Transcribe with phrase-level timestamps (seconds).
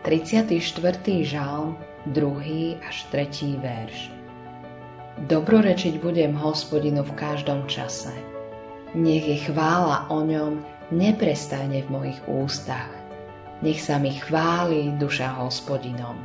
[0.00, 1.28] 34.
[1.28, 1.76] žalm,
[2.08, 2.80] 2.
[2.88, 3.60] až 3.
[3.60, 4.08] verš.
[5.28, 8.08] Dobrorečiť budem hospodinu v každom čase.
[8.96, 12.88] Nech je chvála o ňom neprestajne v mojich ústach.
[13.60, 16.16] Nech sa mi chváli duša hospodinom.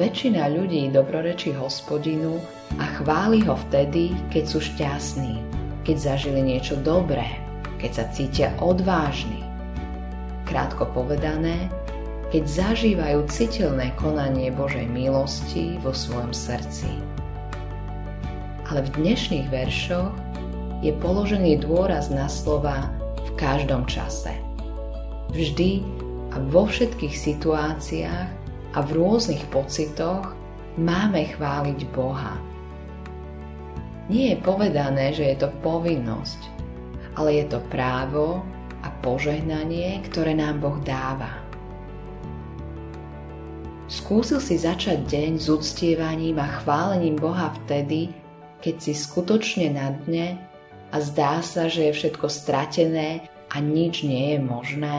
[0.00, 2.40] Väčšina ľudí dobrorečí hospodinu
[2.80, 5.36] a chváli ho vtedy, keď sú šťastní,
[5.84, 7.28] keď zažili niečo dobré,
[7.76, 9.44] keď sa cítia odvážni.
[10.54, 11.66] Krátko povedané,
[12.30, 16.86] keď zažívajú citeľné konanie Božej milosti vo svojom srdci.
[18.70, 20.14] Ale v dnešných veršoch
[20.78, 22.86] je položený dôraz na slova
[23.26, 24.30] v každom čase.
[25.34, 25.82] Vždy
[26.30, 28.30] a vo všetkých situáciách
[28.74, 30.38] a v rôznych pocitoch
[30.78, 32.38] máme chváliť Boha.
[34.06, 36.46] Nie je povedané, že je to povinnosť,
[37.18, 38.46] ale je to právo
[38.84, 41.40] a požehnanie, ktoré nám Boh dáva.
[43.88, 48.12] Skúsil si začať deň s uctievaním a chválením Boha vtedy,
[48.60, 50.36] keď si skutočne na dne
[50.92, 54.98] a zdá sa, že je všetko stratené a nič nie je možné.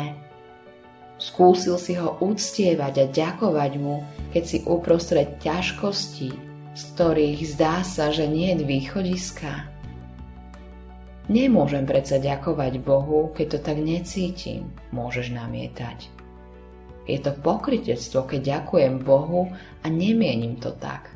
[1.18, 4.04] Skúsil si ho uctievať a ďakovať mu,
[4.36, 6.30] keď si uprostred ťažkostí,
[6.76, 9.75] z ktorých zdá sa, že nie je východiska.
[11.26, 16.14] Nemôžem predsa ďakovať Bohu, keď to tak necítim, môžeš namietať.
[17.06, 19.50] Je to pokrytectvo, keď ďakujem Bohu
[19.82, 21.10] a nemienim to tak.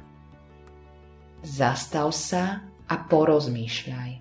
[1.45, 4.11] Zastav sa a porozmýšľaj.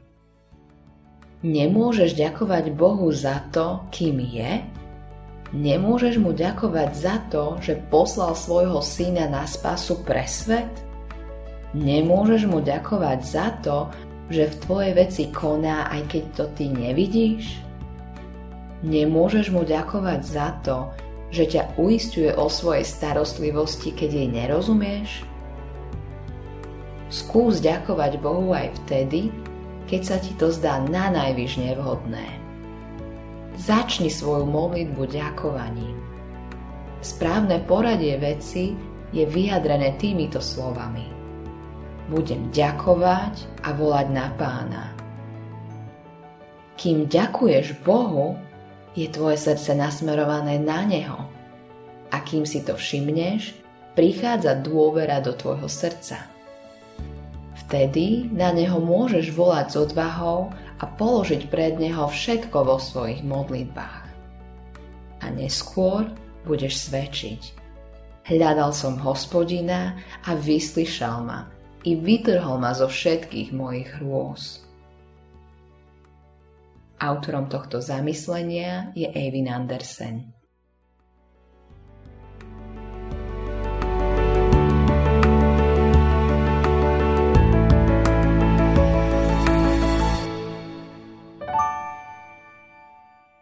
[1.39, 4.61] Nemôžeš ďakovať Bohu za to, kým je?
[5.57, 10.69] Nemôžeš mu ďakovať za to, že poslal svojho syna na spasu pre svet?
[11.73, 13.89] Nemôžeš mu ďakovať za to,
[14.29, 17.65] že v tvoje veci koná, aj keď to ty nevidíš?
[18.85, 20.93] Nemôžeš mu ďakovať za to,
[21.29, 25.11] že ťa uistuje o svojej starostlivosti, keď jej nerozumieš?
[27.09, 29.33] Skús ďakovať Bohu aj vtedy,
[29.89, 32.27] keď sa ti to zdá na najvyš nevhodné.
[33.57, 35.97] Začni svoju modlitbu ďakovaním.
[37.01, 38.77] Správne poradie veci
[39.11, 41.18] je vyjadrené týmito slovami.
[42.09, 44.97] Budem ďakovať a volať na pána.
[46.81, 48.33] Kým ďakuješ Bohu,
[48.97, 51.29] je tvoje srdce nasmerované na Neho.
[52.09, 53.53] A kým si to všimneš,
[53.93, 56.25] prichádza dôvera do tvojho srdca.
[57.69, 60.49] Vtedy na Neho môžeš volať s odvahou
[60.81, 64.09] a položiť pred Neho všetko vo svojich modlitbách.
[65.21, 66.09] A neskôr
[66.49, 67.53] budeš svedčiť.
[68.33, 69.93] Hľadal som hospodina
[70.25, 71.58] a vyslyšal ma
[71.89, 74.61] i vytrhol ma zo všetkých mojich hrôz.
[77.01, 80.38] Autorom tohto zamyslenia je Eivin Andersen.